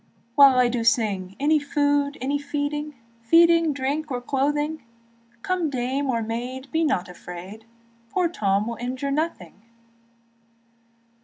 [0.33, 4.81] While I do sing, Any food, any feeding, Feeding, drink, or clothing;
[5.43, 7.65] Come dame or maid, be not afraid,
[8.09, 9.61] Poor Tom will injure nothing.